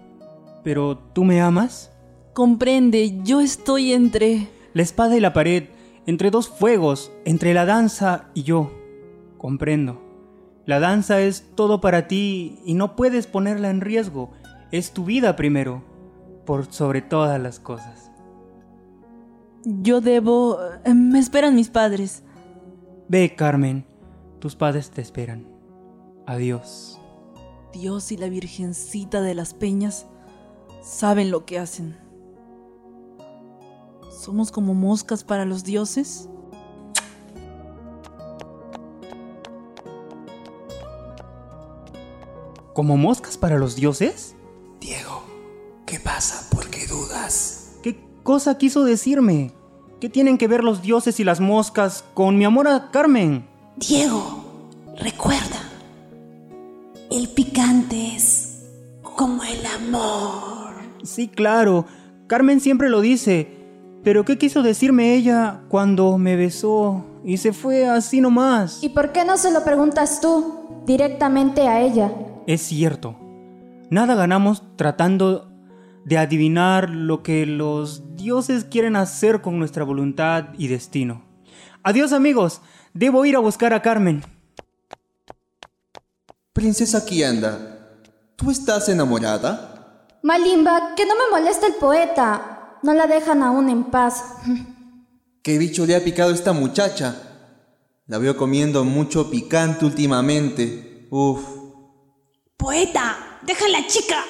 Pero 0.64 0.98
¿tú 0.98 1.24
me 1.24 1.40
amas? 1.40 1.92
Comprende, 2.32 3.22
yo 3.22 3.40
estoy 3.40 3.92
entre... 3.92 4.48
La 4.74 4.82
espada 4.82 5.16
y 5.16 5.20
la 5.20 5.32
pared, 5.32 5.68
entre 6.06 6.30
dos 6.30 6.48
fuegos, 6.48 7.10
entre 7.24 7.54
la 7.54 7.64
danza 7.64 8.26
y 8.34 8.42
yo. 8.42 8.70
Comprendo. 9.38 10.02
La 10.66 10.80
danza 10.80 11.20
es 11.20 11.46
todo 11.54 11.80
para 11.80 12.08
ti 12.08 12.58
y 12.64 12.74
no 12.74 12.94
puedes 12.96 13.26
ponerla 13.26 13.70
en 13.70 13.80
riesgo. 13.80 14.32
Es 14.72 14.92
tu 14.92 15.04
vida 15.04 15.36
primero 15.36 15.82
por 16.44 16.70
sobre 16.72 17.00
todas 17.00 17.40
las 17.40 17.58
cosas. 17.58 18.10
Yo 19.64 20.00
debo... 20.00 20.58
Eh, 20.84 20.92
me 20.92 21.20
esperan 21.20 21.54
mis 21.54 21.70
padres. 21.70 22.22
Ve, 23.08 23.34
Carmen. 23.36 23.86
Tus 24.40 24.56
padres 24.56 24.90
te 24.90 25.00
esperan. 25.00 25.46
Adiós. 26.26 27.00
Dios 27.72 28.10
y 28.10 28.16
la 28.16 28.28
Virgencita 28.28 29.20
de 29.20 29.34
las 29.34 29.54
Peñas 29.54 30.06
saben 30.82 31.30
lo 31.30 31.44
que 31.44 31.58
hacen. 31.58 31.96
¿Somos 34.10 34.50
como 34.50 34.74
moscas 34.74 35.22
para 35.22 35.44
los 35.44 35.62
dioses? 35.62 36.28
¿Como 42.72 42.96
moscas 42.96 43.38
para 43.38 43.56
los 43.56 43.76
dioses? 43.76 44.34
Diego, 44.80 45.22
¿Qué 45.86 46.00
pasa? 46.00 46.50
¿Por 46.50 46.68
qué 46.68 46.86
dudas? 46.88 47.76
¿Qué 47.82 48.04
cosa 48.24 48.58
quiso 48.58 48.84
decirme? 48.84 49.52
¿Qué 50.00 50.10
tienen 50.10 50.36
que 50.36 50.46
ver 50.46 50.62
los 50.62 50.82
dioses 50.82 51.18
y 51.20 51.24
las 51.24 51.40
moscas 51.40 52.04
con 52.12 52.36
mi 52.36 52.44
amor 52.44 52.68
a 52.68 52.90
Carmen? 52.90 53.46
Diego, 53.76 54.68
recuerda, 54.98 55.56
el 57.10 57.28
picante 57.30 58.14
es 58.14 58.66
como 59.02 59.42
el 59.42 59.64
amor. 59.64 60.74
Sí, 61.02 61.28
claro, 61.28 61.86
Carmen 62.26 62.60
siempre 62.60 62.90
lo 62.90 63.00
dice, 63.00 63.48
pero 64.04 64.26
¿qué 64.26 64.36
quiso 64.36 64.62
decirme 64.62 65.14
ella 65.14 65.62
cuando 65.68 66.18
me 66.18 66.36
besó 66.36 67.06
y 67.24 67.38
se 67.38 67.54
fue 67.54 67.88
así 67.88 68.20
nomás? 68.20 68.82
¿Y 68.82 68.90
por 68.90 69.12
qué 69.12 69.24
no 69.24 69.38
se 69.38 69.50
lo 69.50 69.64
preguntas 69.64 70.20
tú 70.20 70.82
directamente 70.84 71.68
a 71.68 71.80
ella? 71.80 72.12
Es 72.46 72.60
cierto, 72.60 73.16
nada 73.88 74.14
ganamos 74.14 74.62
tratando 74.76 75.50
de 76.04 76.18
adivinar 76.18 76.90
lo 76.90 77.22
que 77.22 77.46
los 77.46 78.15
dioses 78.26 78.64
quieren 78.64 78.96
hacer 78.96 79.40
con 79.40 79.56
nuestra 79.60 79.84
voluntad 79.84 80.46
y 80.58 80.66
destino. 80.66 81.22
Adiós 81.84 82.12
amigos, 82.12 82.60
debo 82.92 83.24
ir 83.24 83.36
a 83.36 83.38
buscar 83.38 83.72
a 83.72 83.82
Carmen. 83.82 84.24
Princesa 86.52 87.06
Kianda, 87.06 88.00
¿tú 88.34 88.50
estás 88.50 88.88
enamorada? 88.88 90.08
Malimba, 90.24 90.96
que 90.96 91.06
no 91.06 91.14
me 91.14 91.38
moleste 91.38 91.66
el 91.66 91.74
poeta. 91.74 92.78
No 92.82 92.94
la 92.94 93.06
dejan 93.06 93.44
aún 93.44 93.68
en 93.68 93.84
paz. 93.84 94.24
¿Qué 95.44 95.56
bicho 95.58 95.86
le 95.86 95.94
ha 95.94 96.02
picado 96.02 96.30
a 96.32 96.34
esta 96.34 96.52
muchacha? 96.52 97.14
La 98.08 98.18
veo 98.18 98.36
comiendo 98.36 98.82
mucho 98.82 99.30
picante 99.30 99.84
últimamente. 99.84 101.06
Uf. 101.10 101.44
Poeta, 102.56 103.38
deja 103.42 103.68
la 103.68 103.86
chica. 103.86 104.24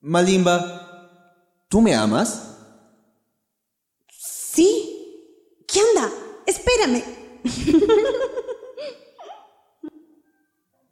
Malimba, 0.00 0.85
¿tú 1.68 1.80
me 1.80 1.94
amas? 1.94 2.42
Sí. 4.10 4.92
¿Qué 5.66 5.80
onda? 5.82 6.10
Espérame. 6.46 7.02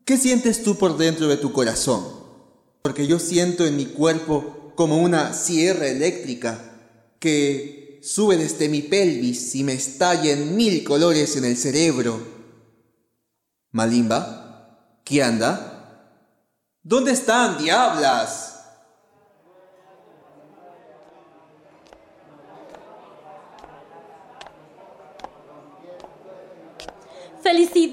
¿Qué 0.05 0.19
sientes 0.19 0.63
tú 0.63 0.77
por 0.77 0.99
dentro 0.99 1.29
de 1.29 1.39
tu 1.39 1.53
corazón? 1.53 2.05
Porque 2.83 3.07
yo 3.07 3.19
siento 3.19 3.65
en 3.65 3.77
mi 3.77 3.87
cuerpo 3.87 4.73
como 4.75 4.99
una 4.99 5.33
sierra 5.33 5.87
eléctrica 5.87 6.61
que 7.19 8.01
sube 8.03 8.37
desde 8.37 8.69
mi 8.69 8.83
pelvis 8.83 9.55
y 9.55 9.65
me 9.65 9.73
estalla 9.73 10.33
en 10.33 10.57
mil 10.57 10.85
colores 10.85 11.37
en 11.37 11.47
el 11.47 11.57
cerebro. 11.57 12.21
Malimba, 13.71 15.01
¿qué 15.05 15.23
anda? 15.23 15.71
¿Dónde 16.83 17.13
están, 17.13 17.57
diablas? 17.57 18.44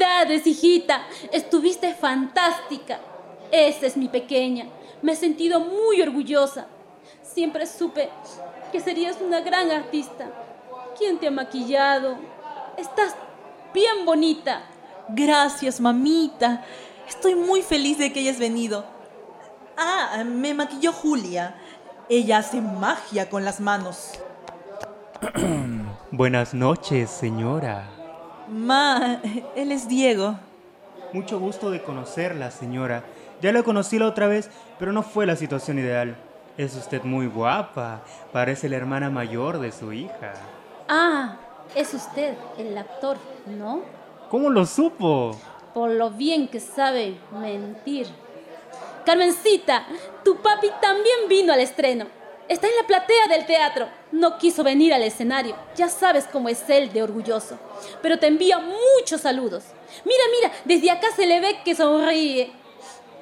Felicidades, 0.02 0.48
hijita. 0.48 1.04
Estuviste 1.32 1.94
fantástica. 1.94 3.00
Esa 3.52 3.86
es 3.86 3.96
mi 3.96 4.08
pequeña. 4.08 4.66
Me 5.04 5.12
he 5.12 5.16
sentido 5.16 5.60
muy 5.60 6.02
orgullosa. 6.02 6.66
Siempre 7.22 7.68
supe 7.68 8.10
que 8.72 8.80
serías 8.80 9.22
una 9.22 9.42
gran 9.42 9.70
artista. 9.70 10.28
¿Quién 10.98 11.20
te 11.20 11.28
ha 11.28 11.32
maquillado? 11.32 12.18
Estás 12.78 13.16
bien 13.76 14.04
bonita. 14.04 14.64
Gracias, 15.10 15.80
mamita. 15.80 16.66
Estoy 17.08 17.36
muy 17.36 17.62
feliz 17.62 18.00
de 18.00 18.12
que 18.12 18.22
hayas 18.22 18.40
venido. 18.40 18.84
Ah, 19.78 20.24
me 20.26 20.56
maquilló 20.56 20.94
Julia. 20.94 21.56
Ella 22.10 22.40
hace 22.40 22.60
magia 22.60 23.30
con 23.30 23.46
las 23.46 23.60
manos. 23.60 24.14
Buenas 26.12 26.56
noches, 26.56 27.12
señora. 27.12 28.01
Ma, 28.52 29.22
él 29.56 29.72
es 29.72 29.88
Diego. 29.88 30.36
Mucho 31.14 31.40
gusto 31.40 31.72
de 31.72 31.82
conocerla, 31.82 32.52
señora. 32.52 33.06
Ya 33.42 33.54
la 33.54 33.64
conocí 33.64 33.98
la 33.98 34.08
otra 34.08 34.28
vez, 34.28 34.50
pero 34.78 34.92
no 34.92 35.04
fue 35.04 35.26
la 35.26 35.38
situación 35.38 35.80
ideal. 35.80 36.18
Es 36.58 36.76
usted 36.76 37.04
muy 37.04 37.28
guapa. 37.28 38.02
Parece 38.34 38.68
la 38.68 38.76
hermana 38.76 39.10
mayor 39.10 39.60
de 39.60 39.72
su 39.72 39.94
hija. 39.94 40.34
Ah, 40.90 41.38
es 41.76 41.94
usted, 41.94 42.36
el 42.58 42.78
actor, 42.78 43.18
¿no? 43.46 43.84
¿Cómo 44.30 44.50
lo 44.50 44.66
supo? 44.66 45.32
Por 45.74 45.92
lo 45.92 46.10
bien 46.12 46.50
que 46.50 46.60
sabe 46.60 47.16
mentir. 47.32 48.08
Carmencita, 49.06 49.86
tu 50.26 50.42
papi 50.42 50.68
también 50.82 51.30
vino 51.30 51.54
al 51.54 51.62
estreno. 51.62 52.06
Está 52.52 52.68
en 52.68 52.76
la 52.76 52.86
platea 52.86 53.28
del 53.30 53.46
teatro. 53.46 53.88
No 54.12 54.38
quiso 54.38 54.62
venir 54.62 54.94
al 54.94 55.04
escenario. 55.04 55.56
Ya 55.78 55.88
sabes 55.88 56.28
cómo 56.30 56.50
es 56.50 56.70
él 56.70 56.92
de 56.92 57.02
orgulloso. 57.02 57.58
Pero 58.02 58.20
te 58.20 58.28
envía 58.28 58.60
muchos 58.60 59.22
saludos. 59.22 59.64
Mira, 60.04 60.24
mira, 60.36 60.54
desde 60.66 60.92
acá 60.92 61.08
se 61.16 61.26
le 61.26 61.40
ve 61.40 61.60
que 61.64 61.74
sonríe. 61.76 62.52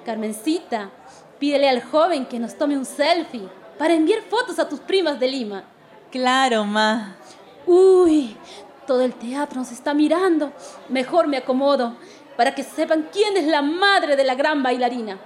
Carmencita, 0.03 0.89
pídele 1.37 1.69
al 1.69 1.83
joven 1.83 2.25
que 2.25 2.39
nos 2.39 2.57
tome 2.57 2.75
un 2.75 2.85
selfie 2.85 3.47
para 3.77 3.93
enviar 3.93 4.23
fotos 4.23 4.57
a 4.57 4.67
tus 4.67 4.79
primas 4.79 5.19
de 5.19 5.27
Lima. 5.27 5.63
Claro, 6.11 6.63
ma. 6.63 7.15
Uy, 7.67 8.35
todo 8.87 9.01
el 9.01 9.13
teatro 9.13 9.59
nos 9.59 9.71
está 9.71 9.93
mirando. 9.93 10.53
Mejor 10.87 11.27
me 11.27 11.37
acomodo 11.37 11.97
para 12.35 12.55
que 12.55 12.63
sepan 12.63 13.09
quién 13.13 13.37
es 13.37 13.45
la 13.45 13.61
madre 13.61 14.15
de 14.15 14.23
la 14.23 14.33
gran 14.33 14.63
bailarina. 14.63 15.19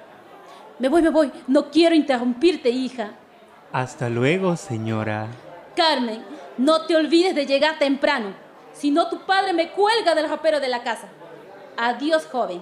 Me 0.78 0.90
voy, 0.90 1.02
me 1.02 1.10
voy. 1.10 1.32
No 1.48 1.72
quiero 1.72 1.96
interrumpirte, 1.96 2.70
hija. 2.70 3.20
Hasta 3.74 4.08
luego, 4.08 4.56
señora. 4.56 5.30
Carmen, 5.76 6.24
no 6.60 6.86
te 6.86 6.96
olvides 6.96 7.34
de 7.34 7.48
llegar 7.48 7.80
temprano. 7.80 8.28
Si 8.72 8.92
no, 8.92 9.10
tu 9.10 9.26
padre 9.26 9.52
me 9.52 9.72
cuelga 9.72 10.14
del 10.14 10.30
ropero 10.30 10.60
de 10.60 10.68
la 10.68 10.84
casa. 10.84 11.08
Adiós, 11.76 12.28
joven. 12.32 12.62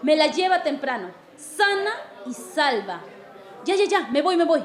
Me 0.00 0.16
la 0.16 0.28
lleva 0.28 0.62
temprano. 0.62 1.08
Sana 1.36 1.90
y 2.24 2.32
salva. 2.32 3.02
Ya, 3.66 3.74
ya, 3.76 3.84
ya. 3.84 4.08
Me 4.10 4.22
voy, 4.22 4.38
me 4.38 4.44
voy. 4.44 4.64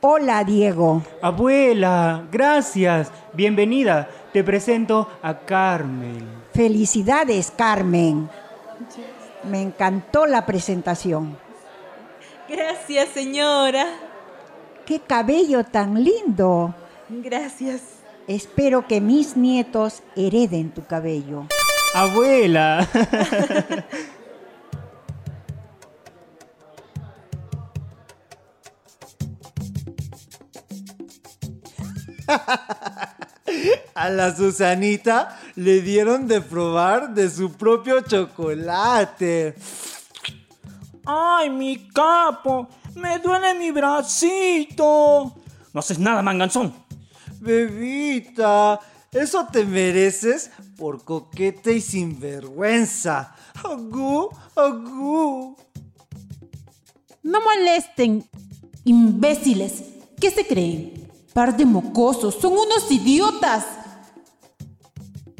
Hola, 0.00 0.44
Diego. 0.44 1.02
Abuela, 1.20 2.24
gracias. 2.32 3.12
Bienvenida. 3.34 4.08
Te 4.32 4.42
presento 4.42 5.10
a 5.22 5.40
Carmen. 5.40 6.26
Felicidades, 6.54 7.50
Carmen. 7.50 8.30
Me 9.44 9.60
encantó 9.60 10.24
la 10.24 10.46
presentación. 10.46 11.36
Gracias, 12.48 13.10
señora. 13.10 14.07
¡Qué 14.88 15.00
cabello 15.00 15.64
tan 15.64 16.02
lindo! 16.02 16.74
Gracias. 17.10 17.82
Espero 18.26 18.86
que 18.88 19.02
mis 19.02 19.36
nietos 19.36 20.02
hereden 20.16 20.70
tu 20.70 20.86
cabello. 20.86 21.46
Abuela. 21.94 22.88
A 33.94 34.08
la 34.08 34.34
Susanita 34.34 35.38
le 35.54 35.82
dieron 35.82 36.26
de 36.26 36.40
probar 36.40 37.12
de 37.12 37.28
su 37.28 37.52
propio 37.52 38.00
chocolate. 38.00 39.54
¡Ay, 41.04 41.50
mi 41.50 41.88
capo! 41.88 42.68
¡Me 42.98 43.20
duele 43.20 43.54
mi 43.54 43.70
bracito! 43.70 45.32
No 45.72 45.80
haces 45.80 46.00
nada, 46.00 46.20
manganzón. 46.20 46.74
Bebita, 47.40 48.80
eso 49.12 49.46
te 49.52 49.64
mereces 49.64 50.50
por 50.76 51.04
coquete 51.04 51.74
y 51.74 51.80
sinvergüenza. 51.80 53.36
Agú, 53.62 54.30
agú. 54.56 55.56
No 57.22 57.38
molesten, 57.40 58.28
imbéciles. 58.84 59.84
¿Qué 60.20 60.32
se 60.32 60.44
creen? 60.44 61.08
Par 61.32 61.56
de 61.56 61.64
mocosos, 61.64 62.34
son 62.34 62.54
unos 62.54 62.90
idiotas. 62.90 63.64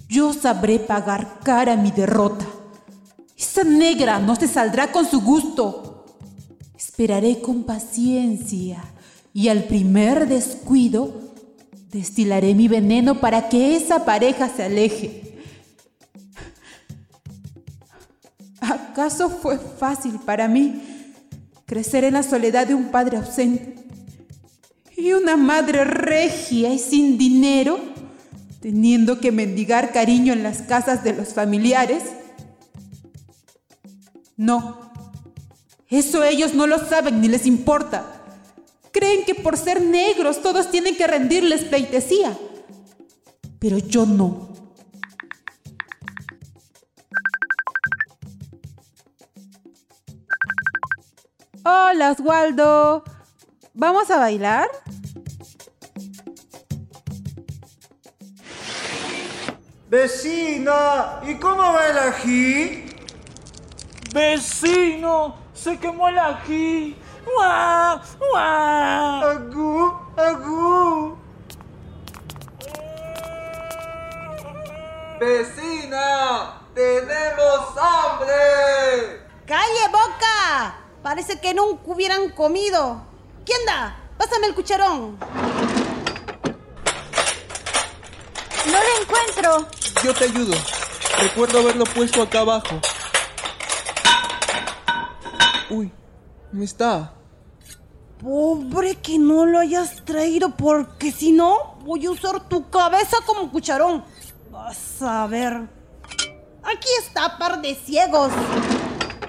Yo 0.08 0.32
sabré 0.32 0.78
pagar 0.78 1.40
cara 1.42 1.74
mi 1.74 1.90
derrota. 1.90 2.46
Esa 3.36 3.64
negra 3.64 4.20
no 4.20 4.36
se 4.36 4.46
saldrá 4.46 4.92
con 4.92 5.06
su 5.06 5.20
gusto. 5.20 5.87
Esperaré 6.98 7.40
con 7.40 7.62
paciencia 7.62 8.82
y 9.32 9.50
al 9.50 9.68
primer 9.68 10.26
descuido 10.26 11.32
destilaré 11.92 12.56
mi 12.56 12.66
veneno 12.66 13.20
para 13.20 13.48
que 13.48 13.76
esa 13.76 14.04
pareja 14.04 14.48
se 14.48 14.64
aleje. 14.64 15.38
¿Acaso 18.60 19.30
fue 19.30 19.60
fácil 19.60 20.18
para 20.26 20.48
mí 20.48 20.82
crecer 21.66 22.02
en 22.02 22.14
la 22.14 22.24
soledad 22.24 22.66
de 22.66 22.74
un 22.74 22.86
padre 22.90 23.18
ausente 23.18 23.76
y 24.96 25.12
una 25.12 25.36
madre 25.36 25.84
regia 25.84 26.74
y 26.74 26.80
sin 26.80 27.16
dinero, 27.16 27.78
teniendo 28.58 29.20
que 29.20 29.30
mendigar 29.30 29.92
cariño 29.92 30.32
en 30.32 30.42
las 30.42 30.62
casas 30.62 31.04
de 31.04 31.12
los 31.12 31.28
familiares? 31.28 32.02
No, 34.36 34.87
eso 35.88 36.22
ellos 36.22 36.54
no 36.54 36.66
lo 36.66 36.78
saben 36.78 37.20
ni 37.20 37.28
les 37.28 37.46
importa. 37.46 38.04
Creen 38.92 39.24
que 39.24 39.34
por 39.34 39.56
ser 39.56 39.80
negros 39.80 40.42
todos 40.42 40.70
tienen 40.70 40.96
que 40.96 41.06
rendirles 41.06 41.64
pleitesía. 41.64 42.36
Pero 43.58 43.78
yo 43.78 44.06
no. 44.06 44.48
Hola, 51.64 52.12
Oswaldo. 52.12 53.04
¿Vamos 53.74 54.10
a 54.10 54.18
bailar? 54.18 54.68
Vecina, 59.88 61.20
¿y 61.26 61.34
cómo 61.36 61.62
va 61.62 61.88
el 61.88 61.98
ají? 61.98 62.84
¡Vecino! 64.12 65.47
¡Se 65.68 65.78
quemó 65.78 66.08
el 66.08 66.18
ají! 66.18 66.96
¡Guau! 67.26 68.00
¡Guau! 68.18 69.22
¡Agú! 69.22 69.92
¡Agú! 70.16 71.18
¡Vecina! 75.20 76.62
¡Tenemos 76.74 77.76
hambre! 77.76 79.26
¡Calle 79.46 79.88
boca! 79.92 80.78
Parece 81.02 81.38
que 81.38 81.52
nunca 81.52 81.82
hubieran 81.84 82.30
comido. 82.30 83.02
¿Quién 83.44 83.66
da? 83.66 83.94
Pásame 84.16 84.46
el 84.46 84.54
cucharón. 84.54 85.18
No 88.64 88.72
lo 88.72 89.02
encuentro. 89.02 89.68
Yo 90.02 90.14
te 90.14 90.24
ayudo. 90.24 90.56
Recuerdo 91.20 91.58
haberlo 91.58 91.84
puesto 91.84 92.22
acá 92.22 92.40
abajo. 92.40 92.80
Uy, 95.70 95.92
no 96.52 96.62
está. 96.62 97.12
Pobre 98.22 98.96
que 98.96 99.18
no 99.18 99.46
lo 99.46 99.58
hayas 99.58 100.04
traído, 100.04 100.50
porque 100.56 101.12
si 101.12 101.30
no, 101.30 101.76
voy 101.84 102.06
a 102.06 102.10
usar 102.10 102.48
tu 102.48 102.68
cabeza 102.70 103.18
como 103.26 103.50
cucharón. 103.50 104.04
Vas 104.50 105.02
a 105.02 105.26
ver. 105.26 105.68
Aquí 106.62 106.88
está, 107.00 107.38
par 107.38 107.60
de 107.60 107.74
ciegos. 107.74 108.30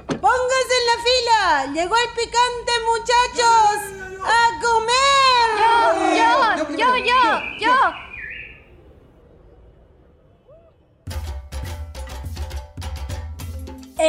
Pónganse 0.07 0.75
en 0.79 0.85
la 0.85 0.97
fila. 1.03 1.73
Llegó 1.73 1.95
el 1.95 2.09
picante, 2.15 2.71
muchachos. 2.85 3.88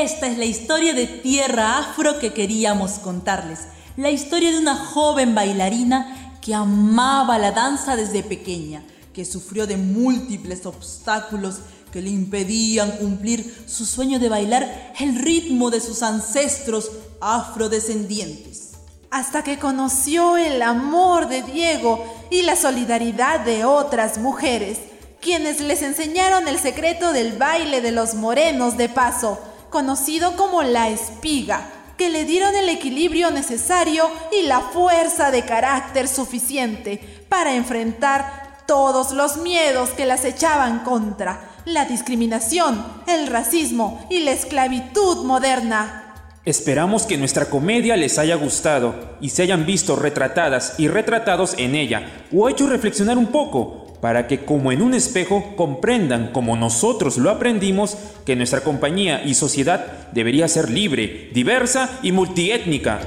Esta 0.00 0.28
es 0.28 0.38
la 0.38 0.46
historia 0.46 0.94
de 0.94 1.06
Tierra 1.06 1.76
Afro 1.76 2.18
que 2.18 2.32
queríamos 2.32 2.92
contarles. 2.92 3.66
La 3.98 4.10
historia 4.10 4.50
de 4.50 4.58
una 4.58 4.74
joven 4.74 5.34
bailarina 5.34 6.38
que 6.40 6.54
amaba 6.54 7.38
la 7.38 7.52
danza 7.52 7.96
desde 7.96 8.22
pequeña, 8.22 8.82
que 9.12 9.26
sufrió 9.26 9.66
de 9.66 9.76
múltiples 9.76 10.64
obstáculos 10.64 11.56
que 11.92 12.00
le 12.00 12.08
impedían 12.08 12.92
cumplir 12.92 13.54
su 13.66 13.84
sueño 13.84 14.18
de 14.18 14.30
bailar 14.30 14.94
el 14.98 15.16
ritmo 15.16 15.68
de 15.70 15.82
sus 15.82 16.02
ancestros 16.02 16.90
afrodescendientes. 17.20 18.70
Hasta 19.10 19.44
que 19.44 19.58
conoció 19.58 20.38
el 20.38 20.62
amor 20.62 21.28
de 21.28 21.42
Diego 21.42 22.02
y 22.30 22.40
la 22.40 22.56
solidaridad 22.56 23.40
de 23.40 23.66
otras 23.66 24.16
mujeres, 24.16 24.78
quienes 25.20 25.60
les 25.60 25.82
enseñaron 25.82 26.48
el 26.48 26.58
secreto 26.58 27.12
del 27.12 27.36
baile 27.36 27.82
de 27.82 27.92
los 27.92 28.14
morenos 28.14 28.78
de 28.78 28.88
paso, 28.88 29.38
conocido 29.70 30.36
como 30.36 30.62
la 30.62 30.88
espiga, 30.88 31.70
que 31.96 32.10
le 32.10 32.24
dieron 32.24 32.54
el 32.54 32.68
equilibrio 32.68 33.30
necesario 33.30 34.10
y 34.32 34.46
la 34.46 34.60
fuerza 34.60 35.30
de 35.30 35.44
carácter 35.44 36.08
suficiente 36.08 37.24
para 37.28 37.54
enfrentar 37.54 38.64
todos 38.66 39.12
los 39.12 39.38
miedos 39.38 39.90
que 39.90 40.06
las 40.06 40.24
echaban 40.24 40.80
contra 40.80 41.50
la 41.64 41.84
discriminación, 41.84 42.84
el 43.06 43.26
racismo 43.26 44.06
y 44.08 44.20
la 44.20 44.32
esclavitud 44.32 45.24
moderna. 45.24 46.14
Esperamos 46.44 47.02
que 47.02 47.18
nuestra 47.18 47.46
comedia 47.50 47.96
les 47.96 48.18
haya 48.18 48.34
gustado 48.36 49.18
y 49.20 49.28
se 49.28 49.42
hayan 49.42 49.66
visto 49.66 49.94
retratadas 49.94 50.74
y 50.78 50.88
retratados 50.88 51.54
en 51.58 51.74
ella 51.74 52.24
o 52.34 52.48
hecho 52.48 52.66
reflexionar 52.66 53.18
un 53.18 53.26
poco 53.26 53.89
para 54.00 54.26
que 54.26 54.44
como 54.44 54.72
en 54.72 54.82
un 54.82 54.94
espejo 54.94 55.54
comprendan 55.56 56.32
como 56.32 56.56
nosotros 56.56 57.18
lo 57.18 57.30
aprendimos 57.30 57.96
que 58.24 58.36
nuestra 58.36 58.62
compañía 58.62 59.22
y 59.24 59.34
sociedad 59.34 60.08
debería 60.12 60.48
ser 60.48 60.70
libre, 60.70 61.30
diversa 61.32 61.98
y 62.02 62.12
multiétnica. 62.12 63.00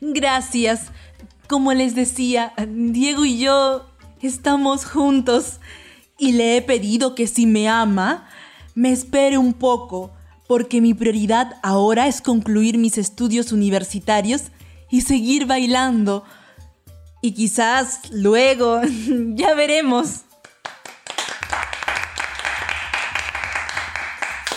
Gracias. 0.00 0.90
Como 1.48 1.72
les 1.72 1.94
decía, 1.94 2.52
Diego 2.68 3.24
y 3.24 3.38
yo 3.38 3.86
estamos 4.20 4.84
juntos 4.84 5.60
y 6.18 6.32
le 6.32 6.56
he 6.56 6.62
pedido 6.62 7.14
que 7.14 7.26
si 7.26 7.46
me 7.46 7.68
ama, 7.68 8.28
me 8.74 8.92
espere 8.92 9.38
un 9.38 9.52
poco, 9.52 10.12
porque 10.46 10.80
mi 10.80 10.94
prioridad 10.94 11.56
ahora 11.62 12.06
es 12.06 12.20
concluir 12.20 12.76
mis 12.76 12.98
estudios 12.98 13.52
universitarios 13.52 14.44
y 14.90 15.00
seguir 15.00 15.46
bailando. 15.46 16.24
Y 17.20 17.32
quizás 17.32 18.10
luego, 18.10 18.80
ya 19.34 19.54
veremos. 19.54 20.22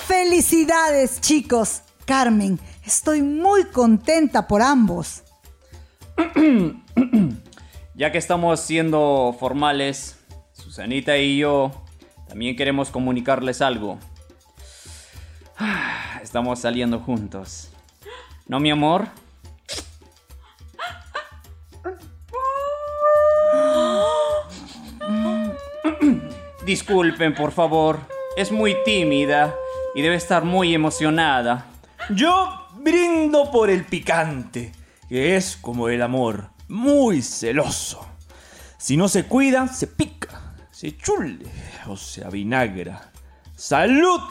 Felicidades, 0.07 1.19
chicos. 1.21 1.81
Carmen, 2.05 2.59
estoy 2.85 3.21
muy 3.21 3.65
contenta 3.65 4.47
por 4.47 4.61
ambos. 4.61 5.23
Ya 7.95 8.11
que 8.11 8.17
estamos 8.17 8.59
siendo 8.59 9.35
formales, 9.39 10.17
Susanita 10.51 11.15
y 11.19 11.37
yo 11.37 11.71
también 12.27 12.55
queremos 12.55 12.89
comunicarles 12.89 13.61
algo. 13.61 13.99
Estamos 16.23 16.57
saliendo 16.59 16.99
juntos. 16.99 17.69
¿No, 18.47 18.59
mi 18.59 18.71
amor? 18.71 19.09
Disculpen, 26.73 27.35
por 27.35 27.51
favor. 27.51 27.99
Es 28.35 28.51
muy 28.51 28.75
tímida 28.83 29.53
y 29.93 30.01
debe 30.01 30.15
estar 30.15 30.43
muy 30.43 30.73
emocionada. 30.73 31.67
Yo 32.09 32.49
brindo 32.79 33.51
por 33.51 33.69
el 33.69 33.85
picante, 33.85 34.71
que 35.07 35.35
es 35.35 35.55
como 35.55 35.87
el 35.87 36.01
amor, 36.01 36.49
muy 36.67 37.21
celoso. 37.21 38.03
Si 38.79 38.97
no 38.97 39.07
se 39.07 39.25
cuida, 39.25 39.67
se 39.67 39.85
pica, 39.85 40.55
se 40.71 40.97
chule 40.97 41.45
o 41.85 41.95
se 41.95 42.25
avinagra. 42.25 43.11
¡Salud! 43.55 44.21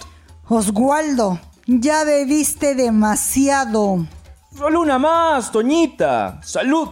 Oswaldo, 0.49 1.39
ya 1.69 2.03
bebiste 2.03 2.75
demasiado. 2.75 4.05
Solo 4.53 4.81
una 4.81 4.99
más, 4.99 5.53
Toñita. 5.53 6.41
¡Salud! 6.43 6.89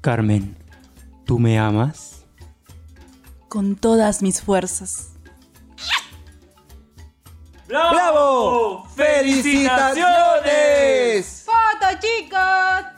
Carmen, 0.00 0.56
¿tú 1.26 1.38
me 1.38 1.58
amas? 1.58 2.11
Con 3.52 3.76
todas 3.76 4.22
mis 4.22 4.40
fuerzas. 4.40 5.10
¡Bravo! 7.68 8.86
¡Felicitaciones! 8.96 11.44
¡Foto, 11.44 11.86
chicos! 12.00 12.40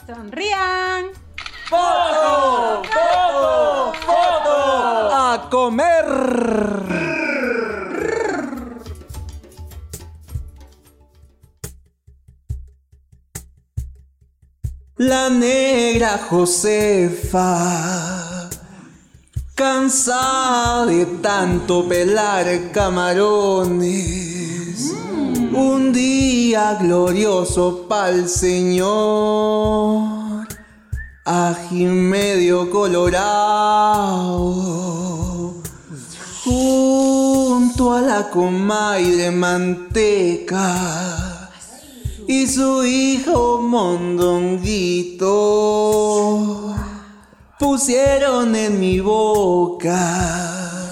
¡Sonrían! 0.06 1.06
¡Foto! 1.68 2.84
¡Foto! 2.84 3.94
¡Foto! 4.06 5.10
¡A 5.12 5.48
comer! 5.50 6.04
La 14.98 15.28
negra 15.30 16.18
Josefa, 16.30 18.23
cansada 19.54 20.86
de 20.86 21.06
tanto 21.22 21.88
pelar 21.88 22.72
camarones, 22.72 23.92
un 25.52 25.92
día 25.92 26.76
glorioso 26.80 27.86
pa'l 27.88 28.28
Señor, 28.28 28.88
ají 31.24 31.84
medio 31.84 32.68
colorado, 32.68 33.22
junto 36.44 37.92
a 37.92 38.00
la 38.00 38.30
comadre 38.30 39.30
manteca 39.30 40.74
y 42.26 42.48
su 42.48 42.84
hijo 42.84 43.60
mondonguito 43.62 45.24
pusieron 47.58 48.54
en 48.56 48.80
mi 48.80 49.00
boca 49.00 50.90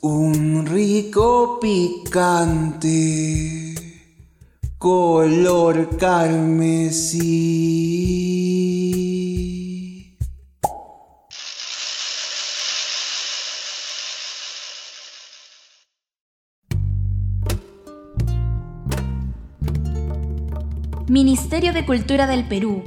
un 0.00 0.66
rico 0.66 1.58
picante 1.60 3.32
color 4.78 5.96
carmesí. 5.96 7.52
Ministerio 21.08 21.72
de 21.72 21.84
Cultura 21.86 22.26
del 22.26 22.48
Perú, 22.48 22.82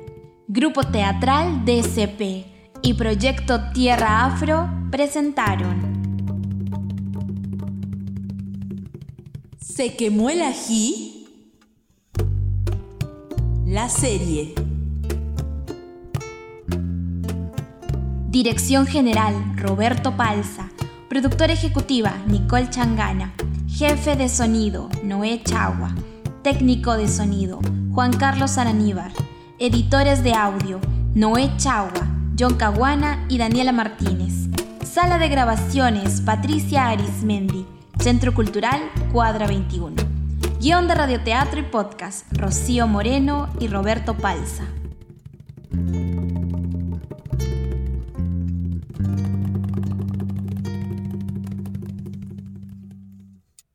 Grupo 0.47 0.83
Teatral 0.83 1.65
DCP 1.65 2.45
y 2.83 2.93
Proyecto 2.93 3.71
Tierra 3.73 4.25
Afro 4.25 4.69
presentaron. 4.91 5.95
¿Se 9.57 9.95
quemó 9.95 10.29
el 10.29 10.43
ají? 10.43 11.27
La 13.65 13.89
serie. 13.89 14.53
Dirección 18.29 18.85
General 18.85 19.33
Roberto 19.55 20.15
Palza, 20.15 20.69
Productora 21.09 21.53
Ejecutiva 21.53 22.13
Nicole 22.27 22.69
Changana, 22.69 23.33
Jefe 23.67 24.15
de 24.15 24.29
Sonido 24.29 24.89
Noé 25.03 25.41
Chagua, 25.43 25.95
Técnico 26.43 26.95
de 26.95 27.07
Sonido 27.07 27.59
Juan 27.93 28.13
Carlos 28.13 28.59
Araníbar, 28.59 29.11
Editores 29.57 30.21
de 30.21 30.33
Audio 30.33 30.81
Noé 31.13 31.49
Chagua, 31.55 32.05
John 32.37 32.55
Caguana 32.55 33.25
y 33.29 33.37
Daniela 33.37 33.71
Martínez. 33.71 34.49
Sala 34.83 35.17
de 35.17 35.29
Grabaciones 35.29 36.19
Patricia 36.19 36.89
Arismendi, 36.89 37.65
Centro 37.97 38.33
Cultural 38.33 38.81
Cuadra 39.13 39.47
21. 39.47 39.95
Guión 40.59 40.89
de 40.89 40.95
radioteatro 40.95 41.61
y 41.61 41.63
podcast 41.63 42.25
Rocío 42.33 42.85
Moreno 42.87 43.49
y 43.61 43.67
Roberto 43.67 44.17
Palza. 44.17 44.65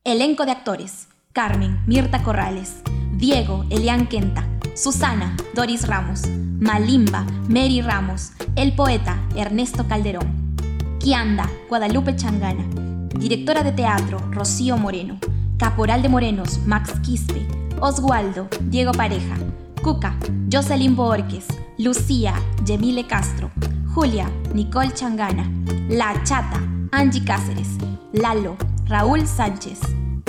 Elenco 0.03 0.45
de 0.45 0.51
actores: 0.51 1.07
Carmen, 1.33 1.81
Mirta 1.87 2.21
Corrales, 2.21 2.83
Diego, 3.13 3.65
Elian 3.71 4.05
Quenta, 4.05 4.45
Susana, 4.73 5.35
Doris 5.53 5.87
Ramos, 5.87 6.21
Malimba, 6.59 7.25
Mary 7.49 7.81
Ramos, 7.81 8.31
El 8.55 8.73
Poeta, 8.73 9.19
Ernesto 9.35 9.87
Calderón, 9.87 10.55
Kianda, 10.99 11.49
Guadalupe 11.69 12.15
Changana, 12.15 12.63
Directora 13.09 13.63
de 13.63 13.73
Teatro, 13.73 14.19
Rocío 14.31 14.77
Moreno, 14.77 15.19
Caporal 15.57 16.01
de 16.01 16.09
Morenos, 16.09 16.59
Max 16.65 16.93
Quispe, 17.01 17.45
Oswaldo, 17.81 18.47
Diego 18.61 18.93
Pareja, 18.93 19.35
Cuca, 19.83 20.15
Jocelyn 20.51 20.95
Borges, 20.95 21.47
Lucía, 21.77 22.33
Yemile 22.65 23.05
Castro, 23.07 23.51
Julia, 23.93 24.29
Nicole 24.53 24.93
Changana, 24.93 25.51
La 25.89 26.23
Chata, 26.23 26.61
Angie 26.91 27.25
Cáceres, 27.25 27.77
Lalo, 28.13 28.55
Raúl 28.87 29.27
Sánchez, 29.27 29.79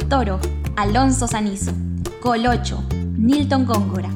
Toro, 0.09 0.41
Alonso 0.77 1.29
Sanizo, 1.29 1.73
Colocho, 2.21 2.83
Nilton 3.17 3.67
Góngora, 3.67 4.11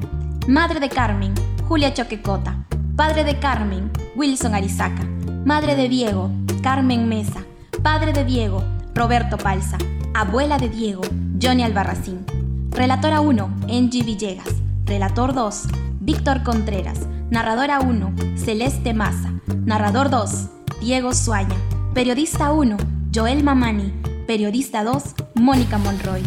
Madre 0.49 0.79
de 0.79 0.89
Carmen, 0.89 1.35
Julia 1.67 1.93
Choquecota, 1.93 2.65
Padre 2.95 3.25
de 3.25 3.41
Carmen, 3.41 3.91
Wilson 4.15 4.55
Arizaca, 4.55 5.03
Madre 5.45 5.75
de 5.75 5.89
Diego, 5.89 6.31
Carmen 6.63 7.09
Mesa, 7.09 7.45
Padre 7.83 8.13
de 8.13 8.25
Diego, 8.25 8.63
Roberto 8.95 9.39
Palza, 9.39 9.77
Abuela 10.15 10.57
de 10.57 10.69
Diego, 10.69 11.03
Johnny 11.43 11.65
Albarracín. 11.65 12.25
Relatora 12.71 13.21
1, 13.23 13.57
Angie 13.69 14.05
Villegas. 14.05 14.63
Relator 14.85 15.35
2, 15.35 15.63
Víctor 16.01 16.45
Contreras. 16.45 17.01
Narradora 17.29 17.81
1, 17.81 18.15
Celeste 18.37 18.95
Maza. 18.95 19.33
Narrador 19.65 20.11
2, 20.11 20.49
Diego 20.81 21.13
Suaña. 21.13 21.57
Periodista 21.93 22.53
1, 22.53 22.77
Joel 23.13 23.43
Mamani. 23.43 23.93
Periodista 24.29 24.85
2, 24.85 25.03
Mónica 25.35 25.77
Monroy. 25.79 26.23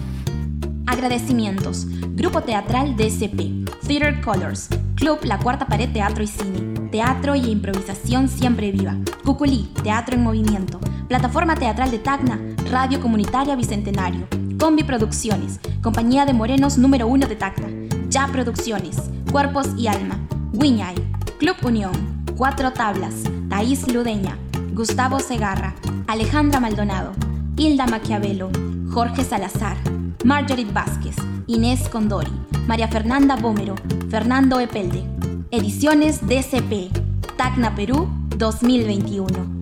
Agradecimientos. 0.88 1.88
Grupo 2.16 2.42
Teatral 2.42 2.98
DCP. 2.98 3.69
Theater 3.86 4.22
Colors. 4.22 4.70
Club 4.96 5.20
La 5.24 5.40
Cuarta 5.40 5.66
Pared 5.68 5.92
Teatro 5.92 6.24
y 6.24 6.28
Cine. 6.28 6.90
Teatro 6.90 7.36
y 7.36 7.50
improvisación 7.50 8.28
siempre 8.28 8.72
viva. 8.72 8.96
Cuculí, 9.24 9.72
Teatro 9.84 10.16
en 10.16 10.24
Movimiento. 10.24 10.80
Plataforma 11.08 11.56
Teatral 11.56 11.92
de 11.92 12.00
Tacna. 12.00 12.40
Radio 12.72 13.00
Comunitaria 13.02 13.56
Bicentenario. 13.56 14.28
Combi 14.60 14.84
Producciones. 14.84 15.60
Compañía 15.82 16.26
de 16.26 16.34
Morenos 16.34 16.78
número 16.78 17.08
1 17.08 17.28
de 17.28 17.36
Tacna. 17.36 17.68
Ya 18.10 18.28
Producciones, 18.28 18.98
Cuerpos 19.32 19.68
y 19.78 19.86
Alma, 19.86 20.18
Wiñay, 20.54 20.96
Club 21.38 21.58
Unión, 21.64 22.26
Cuatro 22.36 22.74
Tablas, 22.74 23.14
Thaís 23.50 23.88
Ludeña, 23.94 24.36
Gustavo 24.74 25.20
Segarra, 25.20 25.76
Alejandra 26.08 26.60
Maldonado, 26.60 27.12
Hilda 27.56 27.86
Maquiavelo, 27.86 28.50
Jorge 28.92 29.24
Salazar, 29.24 29.78
Marjorie 30.24 30.66
Vázquez, 30.66 31.18
Inés 31.46 31.88
Condori, 31.88 32.32
María 32.70 32.88
Fernanda 32.88 33.36
Bómero, 33.36 33.74
Fernando 34.12 34.60
Epelde. 34.60 35.04
Ediciones 35.50 36.28
DCP, 36.28 36.92
Tacna 37.36 37.74
Perú 37.74 38.08
2021. 38.38 39.59